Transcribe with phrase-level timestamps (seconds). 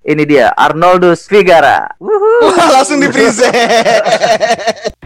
[0.00, 1.84] Ini dia Arnoldus Figara.
[2.00, 3.52] Wah, langsung di present.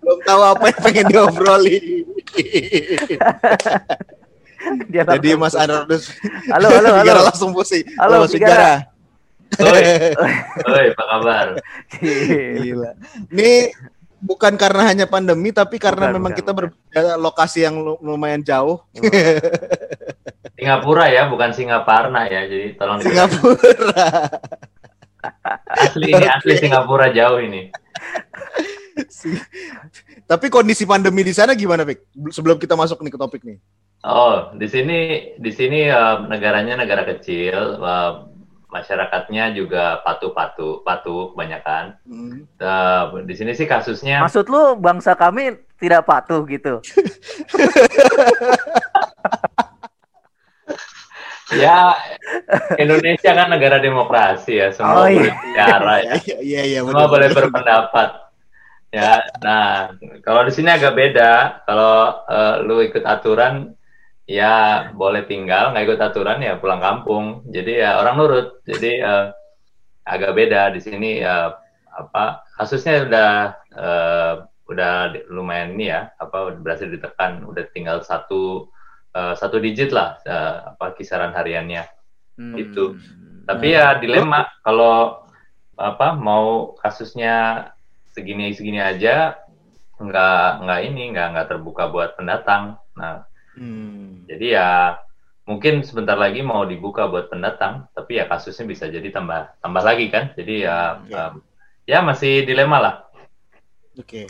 [0.00, 2.08] Belum tahu apa yang pengen diobrolin.
[4.94, 6.10] Jadi Mas Arnoldus
[6.48, 7.02] Halo, halo, halo.
[7.02, 7.84] Figara langsung pusing.
[7.96, 8.72] Halo, Mas Figara.
[9.54, 9.82] Oi,
[10.74, 11.46] oi, apa kabar?
[12.02, 12.90] Gila.
[13.30, 13.70] Ini
[14.18, 16.68] bukan karena hanya pandemi tapi karena Bukan, memang bukan, kita bukan.
[16.90, 18.82] berada lokasi yang lu- lumayan jauh.
[20.54, 22.46] Singapura ya, bukan Singaparna ya.
[22.46, 24.08] Jadi tolong di- Singapura.
[25.70, 27.70] asli ini asli Singapura jauh ini.
[30.24, 32.00] tapi kondisi pandemi di sana gimana, Pik?
[32.30, 33.58] Sebelum kita masuk nih ke topik nih.
[34.04, 34.98] Oh, di sini
[35.40, 38.12] di sini eh, negaranya negara kecil, eh,
[38.68, 41.96] masyarakatnya juga patuh-patuh, patuh kebanyakan.
[42.04, 42.44] Hmm.
[42.44, 46.84] Eh, di sini sih kasusnya Maksud lu bangsa kami tidak patuh gitu?
[51.54, 51.94] ya
[52.76, 55.16] Indonesia kan negara demokrasi ya, Oh, semua iya.
[55.16, 56.12] boleh bicara ya.
[56.24, 56.80] Iya, iya, iya.
[56.84, 57.38] semua benar, boleh benar.
[57.40, 58.08] berpendapat
[58.94, 59.90] ya nah
[60.22, 61.32] kalau di sini agak beda
[61.66, 63.74] kalau eh, lu ikut aturan
[64.24, 69.26] ya boleh tinggal nggak ikut aturan ya pulang kampung jadi ya orang nurut jadi eh,
[70.08, 71.50] agak beda di sini eh,
[71.94, 73.32] apa kasusnya udah
[73.76, 74.92] eh, udah
[75.28, 78.72] lumayan ini ya apa berhasil ditekan udah tinggal satu
[79.12, 81.84] eh, satu digit lah eh, apa kisaran hariannya
[82.34, 82.58] Hmm.
[82.58, 82.98] Gitu.
[83.46, 85.22] tapi ya dilema kalau
[85.78, 87.70] apa mau kasusnya
[88.10, 89.38] segini segini aja
[90.02, 92.74] nggak nggak ini nggak nggak terbuka buat pendatang.
[92.98, 93.22] Nah
[93.54, 94.26] Hmm.
[94.26, 94.70] jadi ya
[95.46, 100.08] mungkin sebentar lagi mau dibuka buat pendatang, tapi ya kasusnya bisa jadi tambah tambah lagi
[100.10, 100.32] kan.
[100.34, 101.14] Jadi ya Oke.
[101.14, 101.34] em,
[101.86, 102.94] ya masih dilema lah.
[103.94, 104.26] Oke.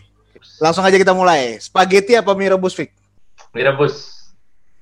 [0.61, 1.57] Langsung aja kita mulai.
[1.57, 2.93] Spaghetti apa mie rebus, Fik?
[3.55, 4.13] Mirebus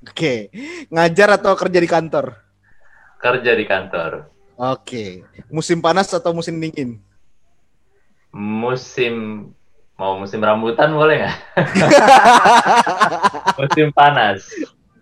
[0.02, 0.50] Oke.
[0.90, 2.34] Ngajar atau kerja di kantor?
[3.22, 4.26] kerja di kantor.
[4.58, 5.22] Oke.
[5.46, 6.98] Musim panas atau musim dingin?
[8.34, 9.46] Musim
[10.02, 11.38] mau musim rambutan boleh nggak?
[13.62, 14.42] musim panas.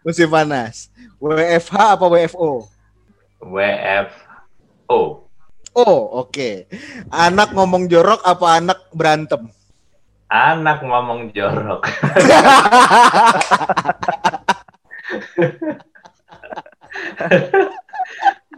[0.05, 0.93] Musim panas.
[1.16, 2.69] WFH apa WFO?
[3.41, 5.25] WFO.
[5.72, 6.69] Oh, oke.
[7.09, 9.49] Anak ngomong jorok apa anak berantem?
[10.28, 11.89] Anak ngomong jorok.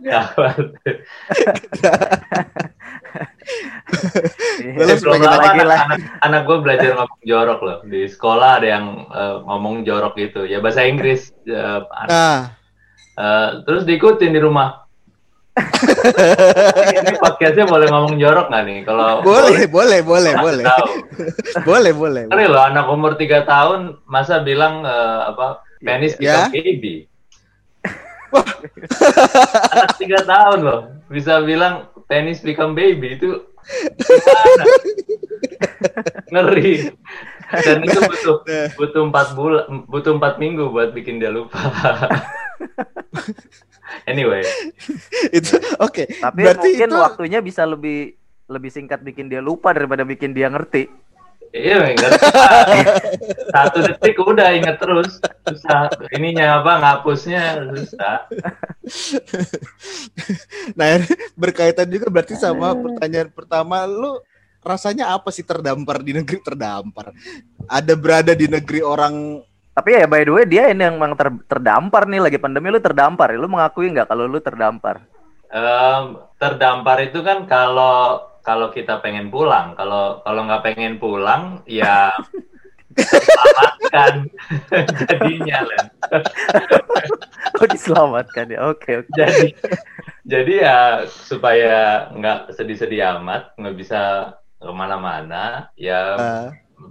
[4.13, 5.79] Eh, belum sebagai lagi anak, lah.
[5.87, 7.79] anak, anak gue belajar ngomong jorok loh.
[7.83, 10.45] Di sekolah ada yang eh, ngomong jorok gitu.
[10.45, 11.33] Ya bahasa Inggris.
[11.47, 12.41] an- Nah,
[13.15, 14.85] eh, terus diikutin di rumah.
[16.97, 18.79] Ini podcastnya boleh ngomong jorok nggak nih?
[18.85, 20.65] Kalau boleh, boleh, boleh, boleh.
[20.65, 20.89] tahu.
[21.69, 22.25] Boleh, boleh.
[22.27, 26.49] Ngeri loh anak umur 3 tahun masa bilang eh, apa penis Ya.
[26.49, 26.95] become baby.
[29.73, 30.81] anak 3 tahun loh
[31.13, 33.45] bisa bilang penis become baby itu?
[36.33, 36.89] Ngeri.
[37.53, 38.37] Dan itu butuh
[38.81, 41.61] butuh empat bulan butuh empat minggu buat bikin dia lupa.
[44.11, 44.41] anyway,
[45.29, 46.09] Itu oke.
[46.09, 48.17] Tapi Berarti mungkin itu waktunya bisa lebih
[48.49, 50.89] lebih singkat bikin dia lupa daripada bikin dia ngerti.
[51.53, 52.13] Iya enggak
[53.53, 58.27] satu detik udah inget terus susah ininya apa ngapusnya susah
[60.75, 61.07] Nah, ini
[61.39, 64.19] berkaitan juga berarti sama pertanyaan pertama lu
[64.63, 67.15] rasanya apa sih terdampar di negeri terdampar?
[67.67, 69.43] Ada berada di negeri orang
[69.73, 72.77] Tapi ya by the way dia ini yang memang ter- terdampar nih lagi pandemi lu
[72.77, 73.33] terdampar.
[73.33, 73.41] ya.
[73.41, 75.01] Lu mengakui nggak kalau lu terdampar?
[75.49, 82.11] Em, terdampar itu kan kalau kalau kita pengen pulang kalau kalau nggak pengen pulang ya
[82.93, 84.29] selamatkan
[85.09, 85.85] jadinya Len.
[87.57, 88.59] Oh diselamatkan ya.
[88.69, 89.11] Oke oke.
[89.17, 89.47] jadi
[90.27, 90.79] jadi ya
[91.09, 94.01] supaya nggak sedih-sedih amat nggak bisa
[94.63, 96.49] ke mana-mana ya eh,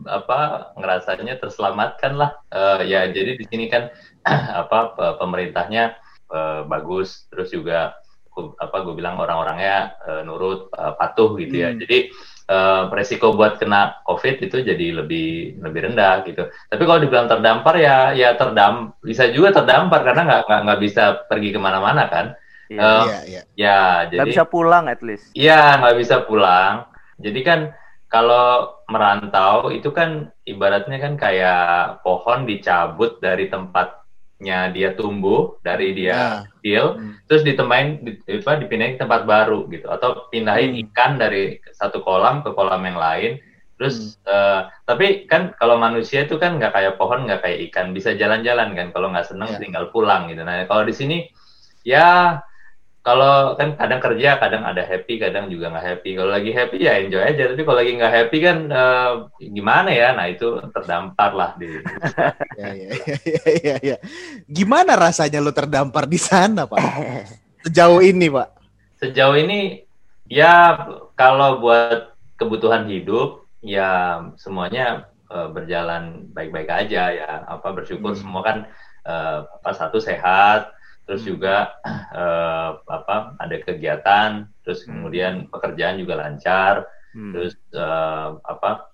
[0.08, 3.88] apa ngerasanya terselamatkan lah Eh, ya jadi di sini kan
[4.62, 5.96] apa pe- pemerintahnya
[6.31, 7.96] eh, bagus terus juga
[8.31, 11.80] ku- apa gue bilang orang-orangnya eh, nurut eh, patuh gitu ya Hmm.
[11.80, 11.98] jadi
[12.48, 17.75] eh, resiko buat kena covid itu jadi lebih lebih rendah gitu tapi kalau dibilang terdampar
[17.78, 22.28] ya ya terdam bisa juga terdampar karena nggak nggak nggak bisa pergi ke mana-mana kan
[22.72, 22.80] Iya.
[22.80, 23.42] Iya, iya.
[23.60, 25.27] ya Nggak jadi bisa pulang at least.
[25.36, 26.88] Iya, nggak bisa pulang.
[27.19, 27.60] Jadi kan
[28.07, 34.00] kalau merantau itu kan ibaratnya kan kayak pohon dicabut dari tempat
[34.42, 37.14] tempatnya dia tumbuh dari dia Nah, kecil hmm.
[37.30, 40.82] terus ditemain di, apa, dipindahin ke tempat baru gitu atau pindahin Hmm.
[40.90, 43.38] ikan dari satu kolam ke kolam yang lain
[43.78, 44.34] terus Hmm.
[44.34, 48.74] eh, tapi kan kalau manusia itu kan nggak kayak pohon nggak kayak ikan bisa jalan-jalan
[48.74, 49.62] kan kalau nggak seneng Ya.
[49.62, 51.18] tinggal pulang gitu nah kalau di sini
[51.86, 52.42] ya
[53.01, 57.01] kalau kan kadang kerja kadang ada happy kadang juga nggak happy kalau lagi happy ya
[57.01, 59.12] enjoy aja tapi kalau lagi nggak happy kan eh,
[59.50, 61.81] gimana ya nah itu terdampar lah di
[62.59, 63.98] Ya, ya, ya, ya, ya, ya.
[64.45, 66.80] Gimana rasanya lo terdampar di sana, Pak?
[67.65, 68.50] Sejauh ini, Pak.
[69.01, 69.81] sejauh ini
[70.30, 70.77] ya
[71.18, 78.19] kalau buat kebutuhan hidup ya semuanya eh, berjalan baik-baik aja ya apa bersyukur Hmm.
[78.19, 78.57] semua kan
[79.06, 80.69] eh, apa satu sehat
[81.12, 81.36] terus Hmm.
[81.36, 81.75] juga
[82.16, 84.96] eh, apa ada kegiatan terus Hmm.
[84.96, 87.31] kemudian pekerjaan juga lancar Hmm.
[87.36, 88.88] terus eh, apa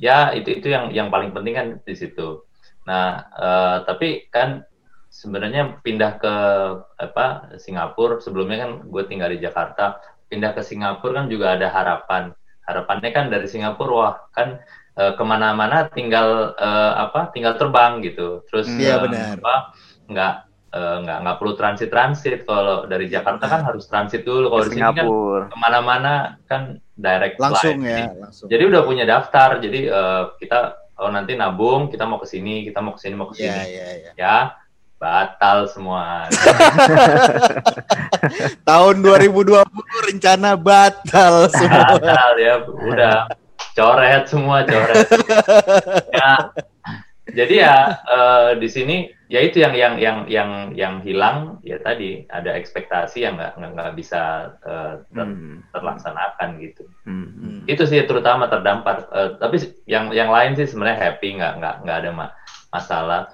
[0.00, 2.48] ya itu itu yang yang paling penting kan di situ
[2.88, 4.64] nah eh, tapi kan
[5.12, 6.34] sebenarnya pindah ke
[6.96, 10.00] apa Singapura sebelumnya kan gue tinggal di Jakarta
[10.32, 12.32] pindah ke Singapura kan juga ada harapan
[12.64, 14.62] harapannya kan dari Singapura wah kan
[15.00, 19.36] ke mana-mana tinggal eh, apa tinggal terbang gitu terus Iya, benar.
[19.40, 19.54] apa
[20.10, 20.34] nggak
[20.70, 24.64] eh, nggak nggak perlu transit transit kalau dari Jakarta kan harus transit dulu kalau Ke
[24.64, 25.44] di sini kan Singapura.
[25.46, 26.12] ke mana-mana
[26.44, 26.60] kan
[26.94, 27.82] direct Langsung flight.
[27.82, 28.46] ya, Jadi- langsung.
[28.46, 29.48] Jadi udah punya daftar.
[29.58, 30.58] Jadi eh, kita
[30.92, 33.72] kalau nanti nabung, kita mau ke sini, kita mau ke sini, mau ke Ya, sini.
[33.72, 34.10] ya, ya.
[34.14, 34.34] Ya,
[34.94, 36.28] batal semua.
[38.62, 39.64] Tahun 2020
[40.06, 41.96] rencana batal semua.
[41.96, 43.16] batal ya, udah
[43.72, 45.06] coret semua, coret.
[46.12, 46.30] ya,
[47.32, 48.96] jadi ya eh, di sini
[49.26, 53.92] ya itu yang yang yang yang yang hilang ya tadi ada ekspektasi yang nggak nggak
[53.94, 54.22] bisa
[54.60, 55.62] eh, ter- Hmm.
[55.70, 56.82] terlaksanakan gitu.
[57.06, 57.28] Hmm.
[57.30, 57.58] Hmm.
[57.64, 61.98] itu sih terutama terdampar Eh, tapi yang yang lain sih sebenarnya happy nggak nggak nggak
[62.02, 62.34] ada ma-
[62.68, 63.30] masalah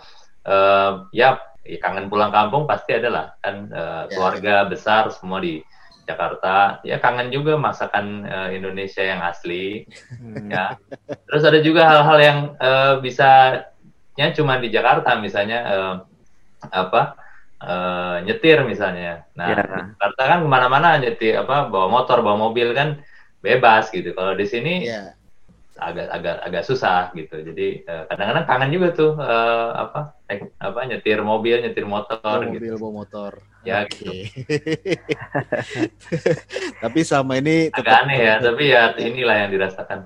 [0.47, 1.43] Eh, ya
[1.83, 4.15] kangen pulang kampung pasti ada lah kan eh, Ya.
[4.15, 5.59] keluarga besar semua di
[6.07, 9.83] Jakarta ya kangen juga masakan eh, Indonesia yang asli
[10.15, 10.47] Hmm.
[10.47, 10.79] ya
[11.27, 13.31] terus ada juga hal-hal yang eh, bisa
[14.17, 15.95] nya cuma di Jakarta misalnya eh,
[16.73, 17.01] apa
[17.61, 19.63] eh, nyetir misalnya nah Ya.
[19.65, 23.01] di Jakarta kan ke mana-mana nyetir apa bawa motor bawa mobil kan
[23.45, 25.13] bebas gitu kalau di sini Ya.
[25.77, 30.81] agak agak agak susah gitu jadi eh, kadang-kadang kangen juga tuh eh, apa naik- apa
[30.89, 33.33] nyetir mobil nyetir motor Bawa gitu mobil, bawa motor.
[33.67, 33.99] Ya, Oke.
[33.99, 34.11] gitu.
[36.83, 39.99] Tapi sama ini agak tetap aneh ya tapi ya inilah yang dirasakan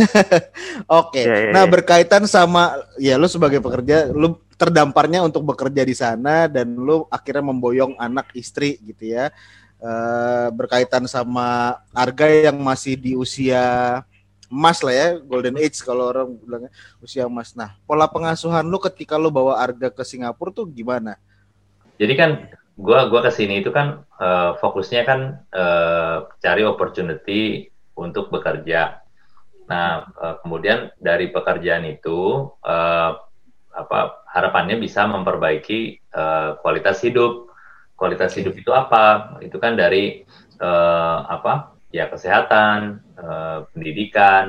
[1.00, 1.22] Oke.
[1.22, 1.70] Ya, ya, Nah, ya.
[1.70, 7.44] berkaitan sama ya lu sebagai pekerja, lu terdamparnya untuk bekerja di sana dan lu akhirnya
[7.48, 9.32] memboyong anak istri gitu ya.
[9.80, 14.02] Eh, berkaitan sama harga yang masih di usia
[14.50, 16.70] emas lah ya, golden age kalau orang bilangnya
[17.00, 17.54] usia emas.
[17.56, 21.16] Nah, pola pengasuhan lu ketika lu bawa Arga ke Singapura tuh gimana?
[22.00, 22.30] jadi kan
[22.80, 25.20] gua gua ke sini itu kan eh, fokusnya kan
[25.52, 29.04] eh, cari opportunity untuk bekerja
[29.70, 29.88] nah
[30.24, 32.18] eh, kemudian dari pekerjaan itu
[32.66, 33.10] eh,
[33.70, 33.98] apa
[34.34, 35.80] harapannya bisa memperbaiki
[36.20, 37.32] eh, kualitas hidup
[37.94, 40.26] kualitas hidup itu apa itu kan dari
[40.60, 42.78] eh, apa ya kesehatan
[43.18, 44.44] eh, pendidikan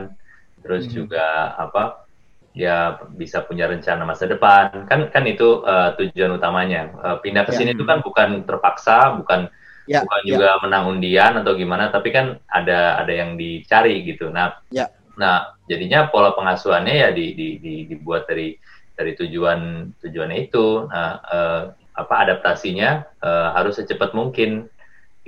[0.65, 1.05] terus Hmm.
[1.05, 2.05] juga apa
[2.51, 7.53] ya bisa punya rencana masa depan kan kan itu eh, tujuan utamanya Eh, pindah ke
[7.53, 7.57] Ya.
[7.57, 9.47] sini itu kan bukan terpaksa bukan
[9.89, 10.37] Ya, bukan ya.
[10.37, 15.00] juga menang undian atau gimana tapi kan ada ada yang dicari gitu nah Ya.
[15.21, 15.37] Nah
[15.69, 18.57] jadinya pola pengasuhannya ya di, di, di- dibuat dari
[18.97, 19.59] dari tujuan
[20.01, 21.61] tujuannya itu nah eh,
[22.01, 22.89] apa adaptasinya
[23.21, 24.65] eh, harus secepat mungkin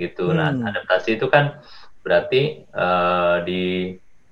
[0.00, 0.66] gitu nah Hmm.
[0.68, 1.44] adaptasi itu kan
[2.04, 3.62] berarti eh, di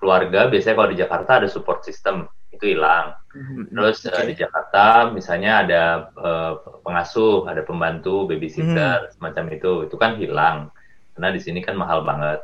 [0.00, 3.64] keluarga biasanya kalau di Jakarta ada support system itu hilang Hmm.
[3.72, 4.28] Terus eh, Oke.
[4.28, 6.52] di Jakarta misalnya ada eh,
[6.84, 10.68] pengasuh, ada pembantu, babysitter, semacam itu, itu kan hilang
[11.16, 12.40] karena di sini kan mahal banget.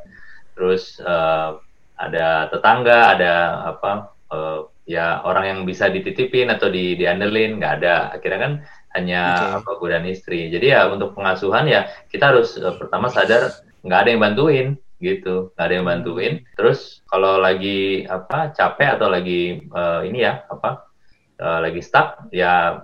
[0.57, 1.51] Terus eh,
[1.99, 3.35] ada tetangga, ada
[3.75, 3.91] apa
[4.33, 8.15] eh, ya orang yang bisa dititipin atau di diandelin nggak ada.
[8.15, 8.53] Akhirnya kan
[8.97, 9.57] hanya Oke.
[9.61, 10.49] apa gue dan istri.
[10.49, 13.51] Jadi ya untuk pengasuhan ya kita harus eh, pertama sadar
[13.85, 19.07] nggak ada yang bantuin gitu nggak ada yang bantuin terus kalau lagi apa capek atau
[19.07, 20.91] lagi eh, ini ya apa
[21.39, 22.83] eh, lagi stuck ya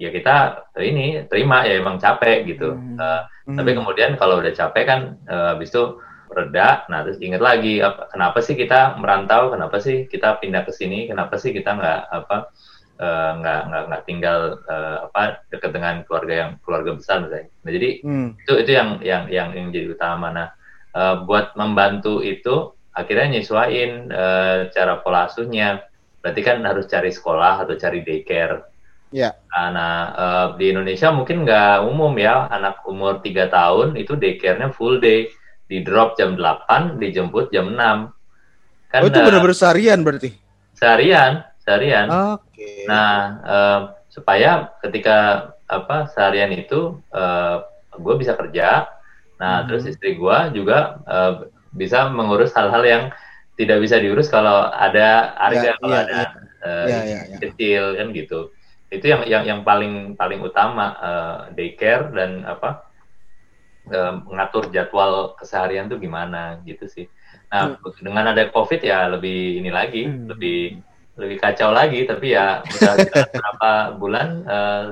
[0.00, 2.96] ya kita ini terima ya emang capek gitu Hmm.
[2.96, 3.54] Eh, Hmm.
[3.54, 6.00] tapi kemudian kalau udah capek kan eh, habis itu
[6.36, 6.84] reda.
[6.92, 9.48] Nah terus ingat lagi apa, kenapa sih kita merantau?
[9.54, 11.08] Kenapa sih kita pindah ke sini?
[11.08, 12.36] Kenapa sih kita nggak apa
[13.00, 14.38] eh, nggak nggak nggak tinggal
[14.68, 15.20] eh, apa
[15.52, 17.48] dekat dengan keluarga yang keluarga besar misalnya.
[17.64, 18.28] Nah jadi Hmm.
[18.36, 20.28] itu itu yang yang yang yang jadi utama.
[20.32, 20.48] Nah
[20.96, 25.84] eh, buat membantu itu akhirnya nyesuaiin eh, cara pola asuhnya.
[26.22, 28.66] Berarti kan harus cari sekolah atau cari daycare.
[29.14, 29.30] Iya.
[29.54, 34.74] Nah, nah, eh, di Indonesia mungkin nggak umum ya, anak umur 3 tahun itu daycare-nya
[34.74, 35.30] full day,
[35.66, 38.10] di drop jam 8, dijemput jam 6.
[38.86, 40.30] Kan Oh itu benar-benar seharian berarti.
[40.72, 42.06] seharian, seharian.
[42.38, 42.84] Oke.
[42.86, 45.16] Nah, eh, supaya ketika
[45.66, 47.56] apa seharian itu eh,
[47.96, 48.86] gue bisa kerja,
[49.36, 49.66] nah Mhm.
[49.66, 51.32] terus istri gue juga eh,
[51.72, 53.02] bisa mengurus hal-hal yang
[53.56, 56.20] tidak bisa diurus kalau ada harga, Ya, kalau iya, ada
[56.62, 57.38] eh, Iya, iya, iya.
[57.40, 58.38] kecil kan gitu.
[58.86, 60.94] Itu yang yang yang paling paling utama
[61.52, 62.85] daycare dan apa
[63.88, 67.06] eh, mengatur jadwal keseharian tuh gimana gitu sih.
[67.46, 70.26] Nah, dengan ada COVID ya lebih ini lagi, Hmm.
[70.28, 70.82] lebih
[71.16, 72.92] lebih kacau lagi tapi ya udah
[73.32, 74.84] beberapa bulan eh,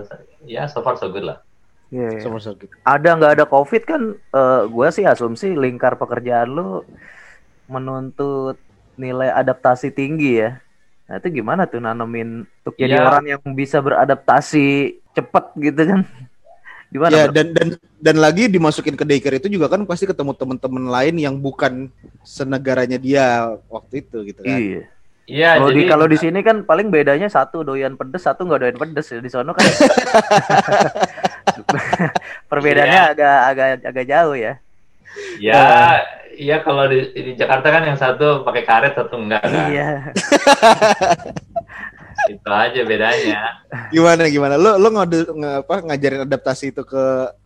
[0.48, 1.38] ya so far so good lah.
[1.92, 2.20] Iya, iya.
[2.22, 2.80] Sama sakit.
[2.82, 4.02] Ada nggak ada COVID kan?
[4.16, 6.82] eh gue sih asumsi lingkar pekerjaan lu
[7.66, 8.56] menuntut
[8.94, 10.60] nilai adaptasi tinggi ya.
[11.04, 13.04] Nah itu gimana tuh nanemin untuk jadi Iya.
[13.04, 14.66] orang yang bisa beradaptasi
[15.12, 16.00] cepet gitu kan?
[16.94, 17.10] Gimana?
[17.10, 17.34] Ya Bro?
[17.34, 21.34] dan dan dan lagi dimasukin ke daycare itu juga kan pasti ketemu teman-teman lain yang
[21.34, 21.90] bukan
[22.22, 24.54] senegaranya dia waktu itu gitu kan.
[24.54, 24.82] Iya.
[25.24, 28.60] Iya, Kalau di jadi kalau di sini kan paling bedanya satu doyan pedes, satu nggak
[28.60, 29.18] doyan pedes ya.
[29.24, 29.64] Di sono kan
[32.52, 33.10] perbedaannya Iya.
[33.10, 34.52] agak agak agak jauh ya.
[35.40, 35.64] ya
[36.36, 39.66] iya kalau di, di Jakarta kan yang satu pakai karet satu enggak kan.
[39.72, 39.88] Iya.
[42.28, 43.40] Itu aja bedanya.
[43.92, 44.54] Gimana gimana?
[44.56, 47.04] Lo lo ngode, nge- apa, ngajarin adaptasi itu ke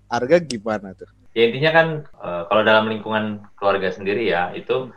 [0.09, 1.09] harga gimana tuh?
[1.37, 4.91] Ya intinya kan eh, kalau dalam lingkungan keluarga sendiri ya itu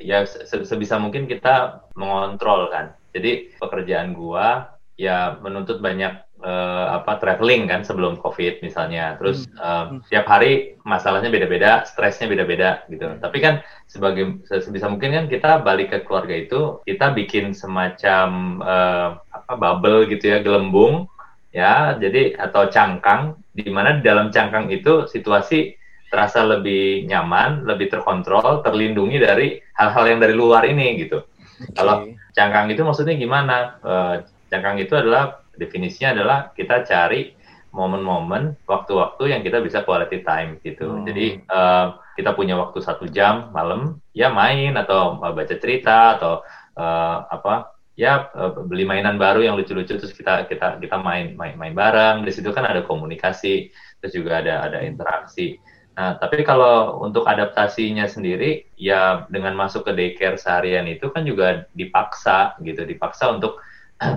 [0.00, 2.96] ya se- sebisa mungkin kita mengontrol kan.
[3.10, 9.16] Jadi pekerjaan gua ya menuntut banyak eh, apa traveling kan sebelum covid misalnya.
[9.20, 13.06] Terus eh, tiap hari masalahnya beda-beda, stresnya beda-beda gitu.
[13.20, 18.28] Tapi kan sebagai se- sebisa mungkin kan kita balik ke keluarga itu kita bikin semacam
[18.64, 21.06] eh, apa bubble gitu ya gelembung
[21.50, 25.74] ya jadi atau cangkang di mana di dalam cangkang itu situasi
[26.10, 31.22] terasa lebih nyaman, lebih terkontrol, terlindungi dari hal-hal yang dari luar ini gitu.
[31.70, 32.18] Kalau Oke.
[32.34, 33.78] cangkang itu maksudnya gimana?
[33.78, 34.14] Eh,
[34.50, 37.36] cangkang itu adalah definisinya adalah kita cari
[37.70, 40.90] momen-momen, waktu-waktu yang kita bisa quality time gitu.
[40.90, 41.06] Hmm.
[41.06, 41.86] Jadi eh,
[42.18, 46.42] kita punya waktu satu jam malam, ya main atau eh, baca cerita atau
[46.74, 47.76] eh, apa?
[48.00, 48.32] Ya
[48.64, 52.24] beli mainan baru yang lucu-lucu terus kita kita kita main main main bareng.
[52.24, 53.68] Di situ kan ada komunikasi,
[54.00, 55.60] terus juga ada ada interaksi.
[56.00, 61.68] Nah, tapi kalau untuk adaptasinya sendiri, ya dengan masuk ke daycare seharian itu kan juga
[61.76, 63.60] dipaksa gitu, dipaksa untuk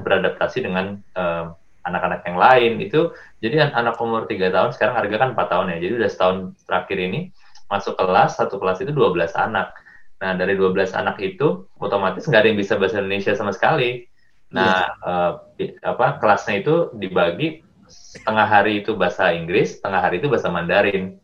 [0.06, 1.46] beradaptasi dengan eh,
[1.84, 3.12] anak-anak yang lain itu.
[3.44, 5.78] Jadi an- anak umur 3 tahun sekarang harga kan 4 tahun ya.
[5.84, 7.20] Jadi udah setahun terakhir ini
[7.68, 9.76] masuk kelas, satu kelas itu 12 anak.
[10.24, 14.08] Nah, dari 12 anak itu otomatis nggak ada yang bisa bahasa Indonesia sama sekali.
[14.56, 17.60] Nah, eh, di- apa kelasnya itu dibagi
[17.90, 21.20] setengah hari itu bahasa Inggris, setengah hari itu bahasa Mandarin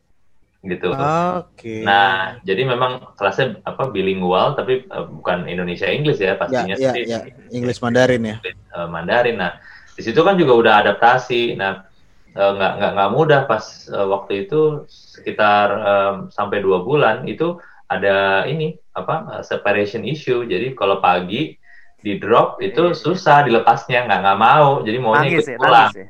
[0.60, 0.92] gitu.
[0.92, 1.88] Oke.
[1.88, 6.92] Nah, jadi memang kelasnya apa bilingual tapi eh, bukan Indonesia Inggris ya ya pastinya ya
[6.92, 7.20] sih ya
[7.56, 8.38] English Mandarin ya.
[8.44, 9.40] eh, Mandarin.
[9.40, 9.56] Nah,
[9.96, 11.56] di situ kan juga udah adaptasi.
[11.56, 11.88] Nah,
[12.36, 17.56] eh, nggak nggak nggak mudah pas eh, waktu itu sekitar eh, sampai dua bulan itu
[17.90, 20.44] ada ini apa separation issue.
[20.44, 21.56] Jadi kalau pagi
[22.00, 24.84] di drop itu susah dilepasnya nggak nggak mau.
[24.84, 25.92] Jadi maunya Nangis ikut ya, pulang.
[25.92, 26.08] nangis ya.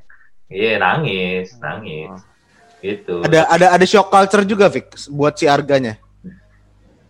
[0.50, 2.10] Iya nangis, nangis.
[2.10, 2.29] Oh.
[2.80, 3.24] Gitu.
[3.28, 6.00] Ada ada ada shock culture juga Fik buat si harganya.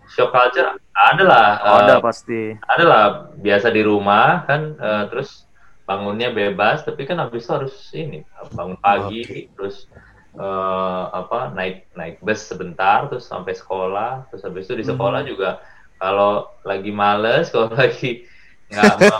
[0.09, 1.49] Shock culture ada lah.
[1.63, 2.57] Oh, ada pasti.
[2.65, 5.49] adalah biasa di rumah kan eh, terus
[5.89, 8.21] bangunnya bebas tapi kan habis itu harus ini
[8.53, 9.89] bangun pagi terus
[10.37, 15.57] eh, apa naik naik bus sebentar terus sampai sekolah terus habis itu di sekolah juga
[15.97, 18.29] kalau lagi males kalau lagi
[18.69, 19.17] nggak mau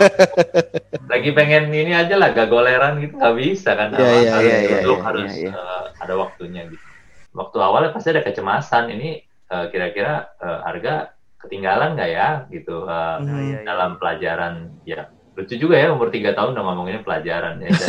[1.06, 4.96] lagi pengen ini aja lah gagoleran gitu nggak bisa kan Awal iya, harus iya, duduk,
[4.96, 5.50] iya, harus iya.
[5.50, 6.84] eh, ada waktunya gitu
[7.30, 9.08] waktu awalnya pasti ada kecemasan ini
[9.46, 10.94] eh, kira-kira eh, harga
[11.36, 13.26] ketinggalan nggak ya gitu eh, Iya, Hmm.
[13.42, 13.66] iya, iya.
[13.66, 14.54] dalam pelajaran
[14.84, 17.88] ya lucu juga ya umur tiga tahun udah ngomonginnya pelajaran ya Dan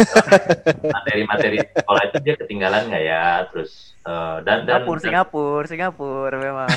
[0.95, 6.35] materi-materi sekolah itu dia ketinggalan nggak ya terus eh, dan dan Singapura, dan Singapura, Singapura
[6.37, 6.69] memang.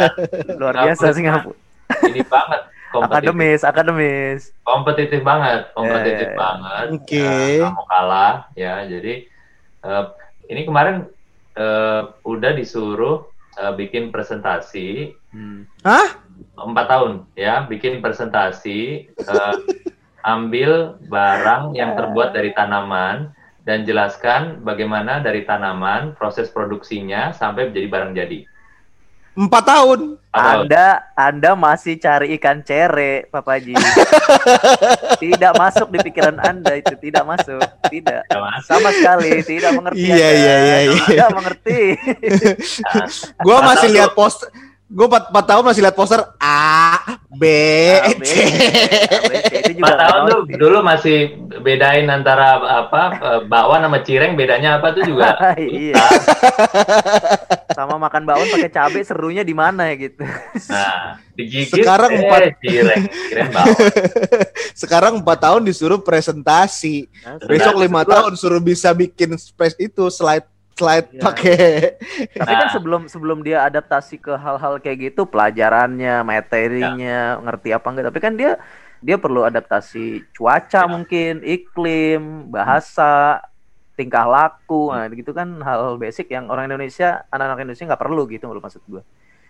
[0.60, 1.56] Luar Singapura biasa Singapura.
[2.06, 2.60] ini banget
[2.94, 4.40] Akademis, akademis.
[4.62, 7.16] kompetitif banget kompetitif Eh, banget Oke.
[7.18, 9.24] Ya, nggak mau kalah ya jadi
[9.80, 10.04] eh,
[10.46, 11.08] ini kemarin
[11.54, 15.64] eh, udah disuruh eh, bikin presentasi Hmm.
[15.80, 16.20] Hah?
[16.52, 19.54] empat tahun ya bikin presentasi eh,
[20.22, 23.32] ambil barang yang terbuat dari tanaman
[23.62, 28.38] dan jelaskan bagaimana dari tanaman proses produksinya sampai menjadi barang jadi
[29.32, 30.20] Empat tahun.
[30.32, 33.76] Anda Anda masih cari ikan cere, Papaji.
[35.22, 37.60] tidak masuk di pikiran Anda itu, tidak masuk.
[37.88, 38.32] Tidak.
[38.64, 40.08] Sama sekali tidak mengerti.
[40.08, 41.04] Iya, iya, iya, iya.
[41.04, 41.80] Tidak mengerti.
[43.44, 44.48] Gua masih lihat post
[44.92, 47.00] gue 4, 4 tahun masih lihat poster A,
[47.32, 47.44] B,
[47.96, 48.32] A, B, C.
[48.44, 49.52] A, B, C.
[49.64, 51.18] Itu juga Empat tahun nggak tuh dulu masih
[51.64, 55.32] bedain antara apa eh, bakwan sama cireng bedanya apa tuh juga.
[55.56, 55.96] iya.
[57.72, 60.28] Sama makan bakwan pakai cabe serunya di mana ya gitu.
[60.68, 62.40] Nah, digigit Sekarang eh, empat.
[62.60, 63.76] cireng, cireng bakwan.
[64.84, 67.08] Sekarang 4 tahun disuruh presentasi.
[67.48, 71.20] Besok lima tahun suruh bisa bikin space itu slide slide Iya.
[71.20, 71.60] pakai
[72.32, 72.72] Tapi kan Nah.
[72.72, 78.06] sebelum sebelum dia adaptasi ke hal-hal kayak gitu, pelajarannya, materinya, ngerti apa enggak.
[78.10, 78.52] Tapi kan dia
[78.98, 80.88] dia perlu adaptasi cuaca Ya.
[80.88, 83.42] mungkin, iklim, bahasa,
[83.92, 84.90] tingkah laku.
[84.90, 88.82] Nah, gitu kan hal basic yang orang Indonesia, anak-anak Indonesia nggak perlu gitu loh maksud
[88.86, 89.02] gua.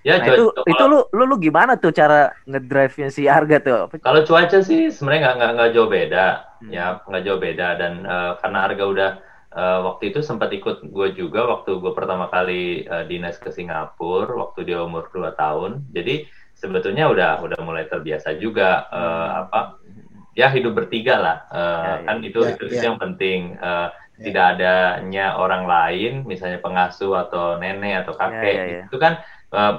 [0.03, 3.87] Ya, Nah, itu kalau- itu lu, lu lu gimana tuh cara ngedrive-nya si Arga tuh?
[4.03, 6.27] Kalau cuaca sih sebenarnya nggak nggak nggak jauh beda,
[6.59, 6.71] Hmm.
[6.75, 9.11] ya nggak jauh beda dan eh, karena Arga udah
[9.57, 14.33] eh, waktu itu sempat ikut gue juga waktu gue pertama kali eh, dinas ke Singapura
[14.35, 16.25] waktu dia umur 2 tahun, jadi
[16.57, 19.61] sebetulnya udah udah mulai terbiasa juga eh, apa
[20.33, 21.85] ya hidup bertiga lah, Hmm.
[21.85, 21.97] Ya, ya.
[22.09, 22.73] kan itu Ya, itu, ya.
[22.73, 23.41] itu yang penting.
[23.61, 24.29] Eh, Ya.
[24.29, 28.85] Tidak adanya orang lain, misalnya pengasuh atau nenek atau kakek, Ya, ya, ya.
[28.87, 29.19] itu kan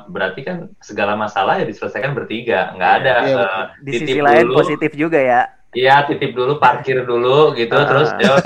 [0.10, 4.20] berarti kan segala masalah ya diselesaikan bertiga, nggak Ya, ada ya, eh, Di titip sisi
[4.20, 5.42] lain dulu, positif juga ya.
[5.74, 7.86] Iya, titip dulu, parkir dulu gitu, Ah.
[7.89, 8.38] terus ya,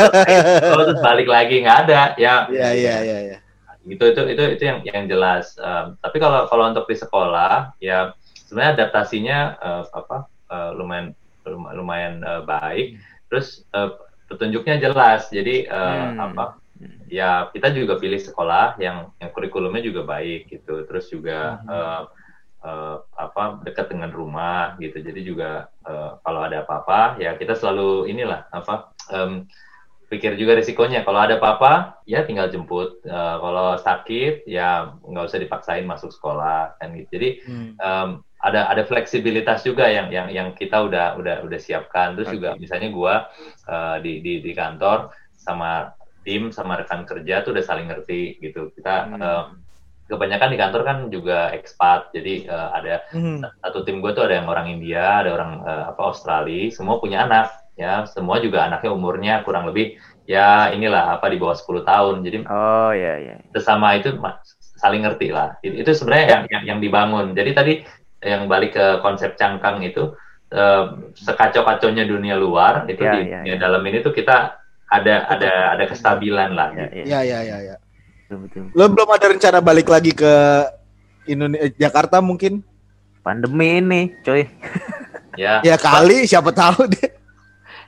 [0.64, 2.48] terus, terus balik lagi nggak ada, ya.
[2.48, 3.38] Iya iya iya iya.
[3.84, 5.56] Gitu itu itu itu yang yang jelas.
[5.60, 8.16] Um, tapi kalau kalau untuk di sekolah, ya
[8.48, 10.18] sebenarnya adaptasinya eh, apa
[10.52, 11.12] eh, lumayan
[11.48, 13.00] lum- lumayan eh, baik.
[13.32, 13.92] Terus eh,
[14.28, 16.32] petunjuknya jelas, jadi eh, Hmm.
[16.32, 16.46] apa?
[17.08, 20.84] Ya kita juga pilih sekolah yang yang kurikulumnya juga baik gitu.
[20.84, 22.02] Terus juga eh,
[22.64, 24.98] eh, apa dekat dengan rumah gitu.
[25.02, 29.46] Jadi juga eh, kalau ada apa-apa ya kita selalu inilah apa em,
[30.08, 31.04] pikir juga risikonya.
[31.04, 33.04] Kalau ada apa-apa ya tinggal jemput.
[33.04, 37.10] Eh, kalau sakit ya nggak usah dipaksain masuk sekolah kan gitu.
[37.20, 37.72] Jadi Hmm.
[37.78, 42.14] em, ada ada fleksibilitas juga yang yang yang kita udah udah udah siapkan.
[42.16, 43.16] Terus juga misalnya gua
[43.68, 45.92] eh, di di di kantor sama
[46.26, 48.70] tim sama rekan kerja tuh udah saling ngerti gitu.
[48.76, 49.67] Kita Hmm.
[50.08, 52.12] Kebanyakan di kantor kan juga expat.
[52.16, 53.44] Jadi eh, ada Hmm.
[53.64, 57.24] satu tim gue tuh ada yang orang India, ada orang eh, apa Australia, semua punya
[57.28, 62.26] anak ya, semua juga anaknya umurnya kurang lebih ya inilah apa di bawah 10 tahun.
[62.26, 63.36] Jadi Oh iya iya.
[63.54, 64.16] sesama itu
[64.82, 65.56] saling ngerti lah.
[65.62, 67.34] Itu, itu sebenarnya yang, yang yang dibangun.
[67.38, 67.74] Jadi tadi
[68.24, 70.14] yang balik ke konsep cangkang itu
[70.52, 70.84] eh,
[71.16, 73.56] sekacau-kacaunya dunia luar itu Ya, di ya, ya.
[73.60, 76.72] dalam ini tuh kita ada ada ada kestabilan lah.
[76.72, 77.08] Iya, gitu.
[77.12, 77.76] Iya iya iya iya.
[78.28, 78.72] Betul.
[78.76, 80.34] Lo belum ada rencana balik lagi ke
[81.26, 82.60] Indonesia Jakarta mungkin?
[83.22, 84.44] Pandemi ini, coy.
[85.38, 85.62] Ya.
[85.62, 87.14] Ya kali siapa tahu deh.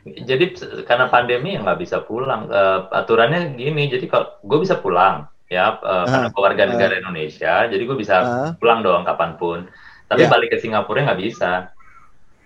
[0.05, 0.53] Jadi
[0.85, 2.45] karena pandemi ya nggak bisa pulang.
[2.45, 7.65] Eh, aturannya gini, jadi kalau gue bisa pulang ya eh, karena gue warga negara Indonesia,
[7.65, 8.51] jadi gue bisa Ah.
[8.53, 9.65] pulang doang kapan pun.
[10.05, 10.29] Tapi Ya.
[10.29, 11.73] balik ke Singapura nggak bisa,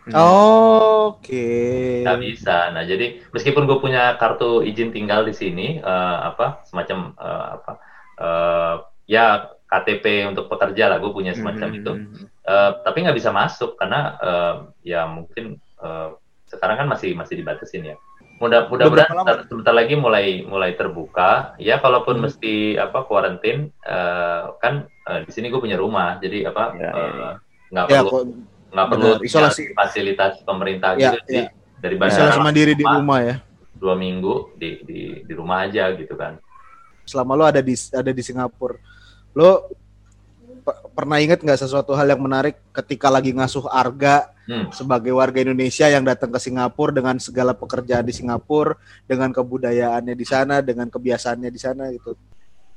[0.04, 0.16] Hmm.
[0.16, 2.04] Oke.
[2.04, 2.72] nggak bisa.
[2.76, 7.72] Nah jadi meskipun gue punya kartu izin tinggal di sini, eh, apa semacam eh, apa
[8.20, 8.76] eh,
[9.08, 9.26] ya
[9.64, 11.92] KTP untuk pekerja lah, gue punya semacam Hmm, itu.
[12.44, 16.10] Eh, tapi nggak bisa masuk karena eh, ya mungkin eh,
[16.52, 17.98] sekarang kan masih masih dibatasin ya.
[18.44, 21.56] Mudah mudah-mudahan sebentar, sebentar lagi mulai mulai terbuka.
[21.64, 22.28] Ya kalaupun Hmm.
[22.28, 24.74] mesti apa kuarantin eh, kan
[25.08, 27.34] eh, di sini gue punya rumah jadi apa Ya, ya, eh,
[27.72, 28.24] nggak Ya perlu kok
[28.74, 29.72] nggak perlu isolasi.
[29.72, 31.48] fasilitas pemerintah Ya, gitu ya.
[31.78, 33.36] daripada isolasi mandiri di rumah, ya.
[33.78, 36.42] dua minggu di, di di rumah aja gitu kan.
[37.06, 38.80] Selama lo ada di ada di Singapura,
[39.32, 39.70] lo
[40.64, 44.68] pe- pernah inget nggak sesuatu hal yang menarik ketika lagi ngasuh Arga Hmm.
[44.76, 48.76] sebagai warga Indonesia yang datang ke Singapura dengan segala pekerjaan di Singapura,
[49.08, 52.12] dengan kebudayaannya di sana, dengan kebiasaannya di sana gitu.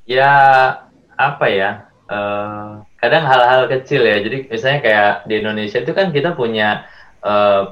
[0.07, 0.31] Ya
[1.19, 1.91] apa ya?
[2.07, 4.17] Eh, kadang hal-hal kecil ya.
[4.23, 6.87] Jadi misalnya kayak di Indonesia itu kan kita punya
[7.23, 7.63] eh,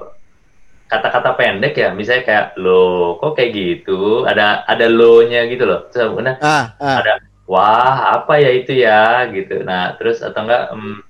[0.90, 1.88] kata-kata pendek ya.
[1.94, 4.24] Misalnya kayak lo kok kayak gitu.
[4.26, 5.88] Ada ada lo-nya gitu loh.
[5.90, 6.96] Terus kemudian Ah, ah.
[7.02, 9.62] ada wah apa ya itu ya gitu.
[9.64, 11.02] Nah terus atau enggak em,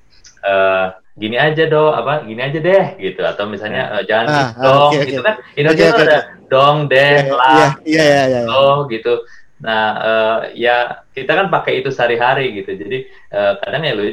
[0.45, 4.51] eh, gini aja dong apa gini aja deh gitu atau misalnya eh, jangan Ah, gitu
[4.59, 5.27] ah, dong oke, gitu oke.
[5.31, 6.19] kan Indonesia tuh oke, ada
[6.51, 8.51] dong deh Iya, lah iya, iya, iya, iya.
[8.51, 9.13] oh gitu.
[9.63, 12.75] Nah, eh, ya kita kan pakai itu sehari-hari gitu.
[12.75, 14.07] Jadi eh, kadang ya lu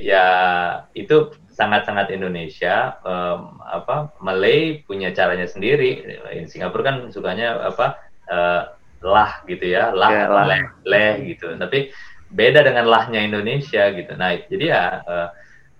[0.00, 0.26] ya
[0.96, 2.98] itu sangat-sangat Indonesia.
[3.04, 6.02] Em, apa Malay punya caranya sendiri.
[6.02, 8.00] Di Singapura kan sukanya apa
[8.30, 8.62] eh,
[9.00, 10.44] lah gitu ya, lah, Ya, lah.
[10.44, 11.56] leh, leh gitu.
[11.56, 11.88] Tapi
[12.30, 14.12] beda dengan lahnya Indonesia gitu.
[14.14, 15.28] Nah, jadi ya uh,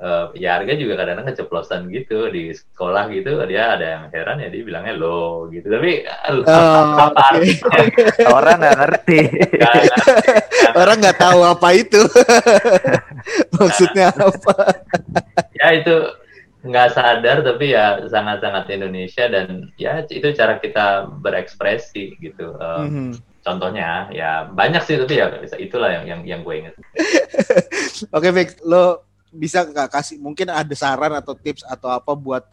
[0.00, 4.48] uh, ya harga juga kadang-kadang keceplosan gitu di sekolah gitu dia ada yang heran ya
[4.48, 7.78] dia bilangnya lo gitu tapi Oh, apa artinya?
[8.36, 9.20] Orang nggak ngerti.
[10.74, 12.00] Orang nggak tahu apa itu.
[13.60, 14.54] Maksudnya apa?
[15.56, 15.94] ya itu
[16.60, 22.56] nggak sadar tapi ya sangat-sangat Indonesia dan ya itu cara kita berekspresi gitu.
[22.56, 23.12] Uh, Mhm.
[23.40, 26.74] Contohnya ya banyak sih tapi ya itulah yang yang yang gue inget.
[28.16, 32.44] Oke, Vic, lo bisa nggak kasih mungkin ada saran atau tips atau apa buat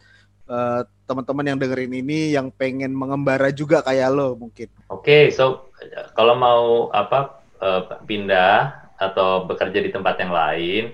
[0.48, 4.68] eh, teman-teman yang dengerin ini yang pengen mengembara juga kayak lo mungkin.
[4.92, 5.72] Oke, so
[6.14, 6.62] kalau mau
[6.94, 10.84] apa eh, pindah atau bekerja di tempat yang lain,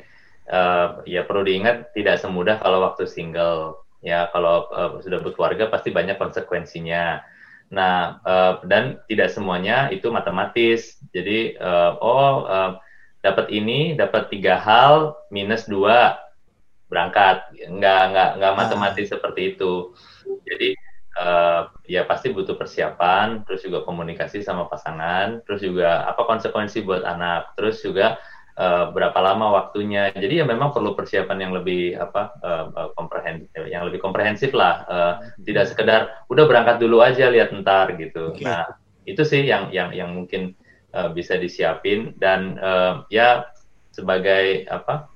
[0.48, 3.84] eh, ya perlu diingat tidak semudah kalau waktu single.
[4.04, 7.24] Ya, kalau eh, sudah berkeluarga pasti banyak konsekuensinya.
[7.72, 11.00] Nah, eh, dan tidak semuanya itu matematis.
[11.10, 12.72] Jadi, eh, oh eh,
[13.24, 16.20] dapat ini, dapat tiga hal minus dua
[16.92, 17.48] berangkat.
[17.56, 19.96] Nggak nggak nggak matematis seperti itu.
[20.44, 20.76] Jadi
[21.16, 27.00] eh, ya pasti butuh persiapan, terus juga komunikasi sama pasangan, terus juga apa konsekuensi buat
[27.00, 28.20] anak, terus juga
[28.60, 30.12] eh, berapa lama waktunya.
[30.12, 34.84] Jadi ya memang perlu persiapan yang lebih apa eh, eh, komprehensif, yang lebih komprehensif lah.
[34.84, 35.14] Eh,
[35.48, 38.36] tidak sekedar udah berangkat dulu aja lihat ntar gitu.
[38.36, 38.44] Oke.
[38.44, 38.68] Nah
[39.08, 40.56] itu sih yang yang yang mungkin
[40.94, 43.44] eh, bisa disiapin dan eh, ya
[43.90, 45.10] sebagai apa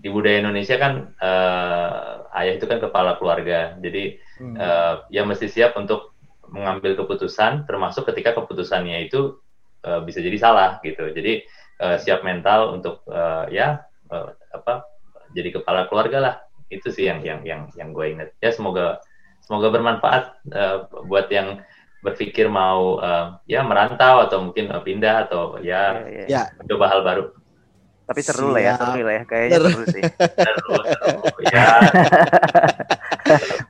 [0.00, 3.76] di budaya Indonesia kan eh, ayah itu kan kepala keluarga.
[3.80, 4.56] Jadi Hmm.
[4.56, 6.16] eh, ya mesti siap untuk
[6.50, 9.38] mengambil keputusan termasuk ketika keputusannya itu
[9.86, 11.44] eh, bisa jadi salah gitu jadi
[11.80, 14.82] eh, siap mental untuk eh, ya eh, apa
[15.36, 16.34] jadi kepala keluarga lah
[16.72, 18.98] itu sih yang yang yang yang gue inget ya semoga
[19.46, 21.62] semoga bermanfaat eh, buat yang
[22.00, 26.42] berpikir mau eh, ya merantau atau mungkin eh, pindah atau ya Iya, iya.
[26.50, 27.24] Ya, coba hal baru
[28.04, 28.82] Tapi seru lah ya, Siap.
[28.82, 29.22] seru lah ya.
[29.22, 29.68] Kayaknya Seru.
[29.70, 30.02] seru sih.
[30.18, 31.10] Seru, seru.
[31.54, 31.66] ya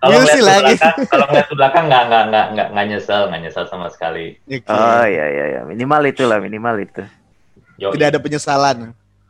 [0.01, 0.75] kalau ngeliat ke lagi.
[0.75, 4.27] belakang kalau ngeliat ke belakang nggak nggak nggak nggak nggak nyesel nggak nyesel sama sekali
[4.41, 4.73] oke.
[4.73, 5.61] Oh iya iya iya.
[5.63, 7.03] Minimal itu lah, minimal itu.
[7.77, 7.93] Yoi.
[7.97, 8.79] tidak ada penyesalan.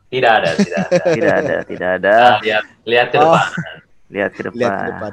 [0.07, 0.99] Tidak ada, tidak ada.
[1.15, 2.11] Tidak ada, tidak ada.
[2.11, 3.31] Nah, lihat, lihat ke Oh.
[3.31, 3.47] depan.
[4.11, 4.59] Lihat ke depan.
[4.59, 5.11] Lihat ke depan.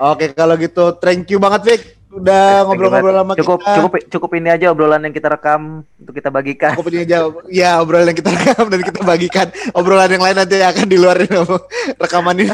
[0.00, 3.74] Oke, kalau gitu thank you banget Vic udah you ngobrol-ngobrol sama cukup, kita.
[3.78, 5.60] Cukup cukup ini aja obrolan yang kita rekam
[5.94, 6.74] untuk kita bagikan.
[6.74, 7.16] Cukup ini aja.
[7.46, 9.46] Ya, obrolan yang kita rekam dan kita bagikan.
[9.72, 11.16] Obrolan yang lain nanti akan di luar
[11.96, 12.50] rekaman ini.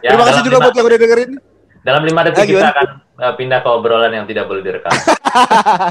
[0.00, 1.30] Ya, Terima kasih juga lima- buat yang udah dengerin.
[1.82, 2.70] Dalam lima Ah, detik kita gimana?
[2.70, 2.86] akan
[3.18, 4.94] uh, pindah ke obrolan yang tidak boleh direkam.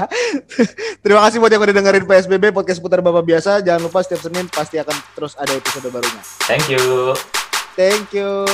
[1.04, 3.60] Terima kasih buat yang udah dengerin PSBB podcast putar bapak biasa.
[3.60, 6.22] Jangan lupa setiap Senin pasti akan terus ada episode barunya.
[6.48, 7.12] Thank you.
[7.76, 8.48] Thank you.